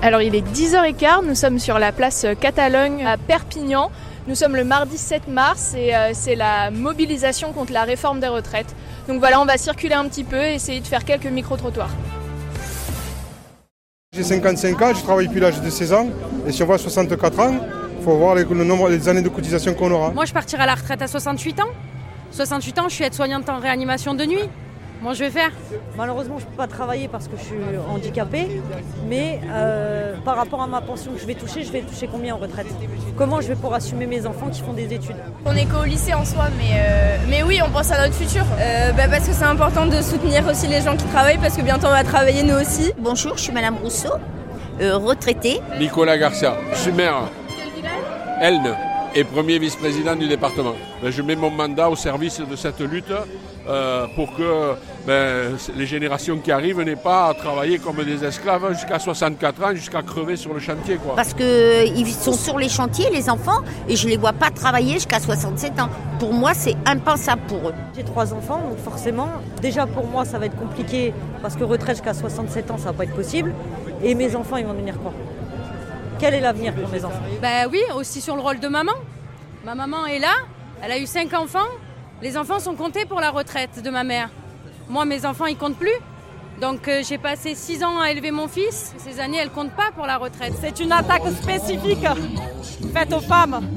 [0.00, 3.90] Alors il est 10h15, nous sommes sur la place Catalogne à Perpignan.
[4.28, 8.28] Nous sommes le mardi 7 mars et euh, c'est la mobilisation contre la réforme des
[8.28, 8.76] retraites.
[9.08, 11.90] Donc voilà, on va circuler un petit peu et essayer de faire quelques micro-trottoirs.
[14.14, 16.08] J'ai 55 ans, je travaille depuis l'âge de 16 ans.
[16.46, 17.58] Et si on voit 64 ans,
[17.98, 20.10] il faut voir les, le nombre des années de cotisation qu'on aura.
[20.10, 21.68] Moi, je partirai à la retraite à 68 ans.
[22.30, 24.48] 68 ans, je suis aide-soignante en réanimation de nuit.
[25.00, 25.50] Moi, je vais faire?
[25.96, 27.56] Malheureusement, je ne peux pas travailler parce que je suis
[27.88, 28.48] handicapée.
[29.08, 32.34] Mais euh, par rapport à ma pension que je vais toucher, je vais toucher combien
[32.34, 32.66] en retraite?
[33.16, 35.16] Comment je vais pouvoir assumer mes enfants qui font des études?
[35.46, 38.44] On est qu'au lycée en soi, mais, euh, mais oui, on pense à notre futur.
[38.58, 41.62] Euh, bah, parce que c'est important de soutenir aussi les gens qui travaillent parce que
[41.62, 42.92] bientôt on va travailler nous aussi.
[42.98, 44.14] Bonjour, je suis Madame Rousseau,
[44.80, 45.60] retraitée.
[45.78, 47.22] Nicolas Garcia, je suis maire.
[48.40, 48.76] Elne
[49.18, 50.74] et premier vice-président du département.
[51.02, 53.12] Ben, je mets mon mandat au service de cette lutte
[53.68, 54.74] euh, pour que
[55.08, 59.74] ben, les générations qui arrivent n'aient pas à travailler comme des esclaves jusqu'à 64 ans,
[59.74, 60.98] jusqu'à crever sur le chantier.
[60.98, 61.16] Quoi.
[61.16, 64.94] Parce qu'ils sont sur les chantiers, les enfants, et je ne les vois pas travailler
[64.94, 65.88] jusqu'à 67 ans.
[66.20, 67.74] Pour moi, c'est impensable pour eux.
[67.96, 71.96] J'ai trois enfants, donc forcément, déjà pour moi, ça va être compliqué, parce que retraite
[71.96, 73.52] jusqu'à 67 ans, ça ne va pas être possible.
[74.00, 75.12] Et mes enfants, ils vont devenir quoi?
[76.18, 77.22] Quel est l'avenir pour mes enfants?
[77.40, 78.92] Ben oui, aussi sur le rôle de maman.
[79.64, 80.34] Ma maman est là,
[80.82, 81.68] elle a eu cinq enfants.
[82.20, 84.28] Les enfants sont comptés pour la retraite de ma mère.
[84.88, 85.94] Moi, mes enfants, ils comptent plus.
[86.60, 88.92] Donc euh, j'ai passé six ans à élever mon fils.
[88.98, 90.54] Ces années, elles comptent pas pour la retraite.
[90.60, 92.04] C'est une attaque spécifique
[92.92, 93.68] faite aux femmes.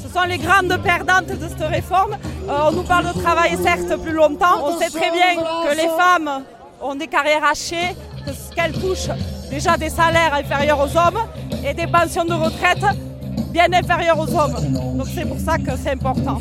[0.00, 2.16] Ce sont les grandes perdantes de cette réforme.
[2.48, 4.64] Euh, on nous parle de travail certes plus longtemps.
[4.64, 6.44] On sait très bien que les femmes
[6.80, 7.96] ont des carrières hachées,
[8.54, 9.10] qu'elles touchent
[9.50, 11.20] déjà des salaires inférieurs aux hommes
[11.64, 12.84] et des pensions de retraite
[13.52, 14.56] bien inférieures aux hommes.
[14.96, 16.38] Donc c'est pour ça que c'est important.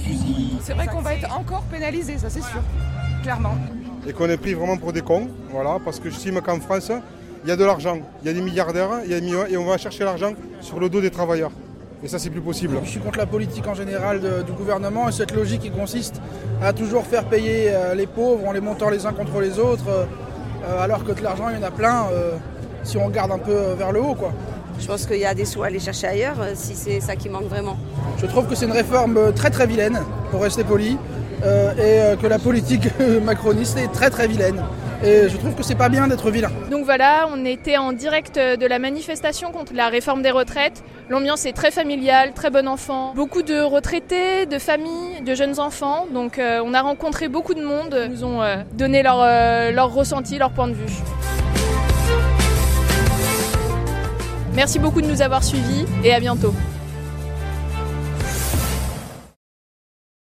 [0.61, 2.61] C'est vrai qu'on va être encore pénalisé, ça c'est sûr,
[3.23, 3.55] clairement.
[4.07, 6.91] Et qu'on est pris vraiment pour des cons, voilà, parce que j'estime qu'en France,
[7.43, 9.45] il y a de l'argent, il y a des milliardaires, il y a des millions,
[9.45, 11.51] et on va chercher l'argent sur le dos des travailleurs.
[12.01, 12.77] Et ça, c'est plus possible.
[12.83, 16.21] Je suis contre la politique en général du gouvernement et cette logique qui consiste
[16.63, 19.89] à toujours faire payer euh, les pauvres en les montant les uns contre les autres,
[19.89, 22.37] euh, alors que de l'argent, il y en a plein euh,
[22.83, 24.15] si on regarde un peu vers le haut.
[24.15, 24.31] quoi.
[24.79, 27.15] Je pense qu'il y a des sous à aller chercher ailleurs euh, si c'est ça
[27.15, 27.77] qui manque vraiment.
[28.17, 29.99] Je trouve que c'est une réforme euh, très très vilaine,
[30.31, 30.97] pour rester poli,
[31.43, 32.87] euh, et que la politique
[33.23, 34.63] macroniste est très très vilaine.
[35.03, 36.51] Et je trouve que c'est pas bien d'être vilain.
[36.71, 40.83] Donc voilà, on était en direct de la manifestation contre la réforme des retraites.
[41.07, 43.13] L'ambiance est très familiale, très bon enfant.
[43.15, 46.05] Beaucoup de retraités, de familles, de jeunes enfants.
[46.13, 47.97] Donc on a rencontré beaucoup de monde.
[48.07, 48.41] Ils nous ont
[48.73, 49.19] donné leur,
[49.71, 50.91] leur ressenti, leur point de vue.
[54.53, 56.53] Merci beaucoup de nous avoir suivis et à bientôt.